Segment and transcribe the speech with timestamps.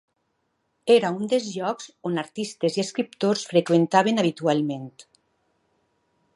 [0.93, 4.93] Era un dels llocs on artistes i escriptors freqüentaven habitualment.